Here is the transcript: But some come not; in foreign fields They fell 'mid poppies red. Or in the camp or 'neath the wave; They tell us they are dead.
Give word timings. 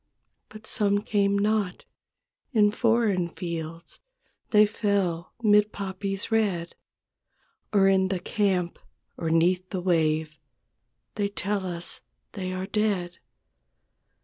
But 0.49 0.65
some 0.65 1.03
come 1.03 1.37
not; 1.37 1.85
in 2.53 2.71
foreign 2.71 3.29
fields 3.29 3.99
They 4.49 4.65
fell 4.65 5.35
'mid 5.43 5.71
poppies 5.71 6.31
red. 6.31 6.73
Or 7.71 7.87
in 7.87 8.07
the 8.07 8.19
camp 8.19 8.79
or 9.15 9.29
'neath 9.29 9.69
the 9.69 9.79
wave; 9.79 10.39
They 11.13 11.29
tell 11.29 11.67
us 11.67 12.01
they 12.31 12.51
are 12.51 12.65
dead. 12.65 13.19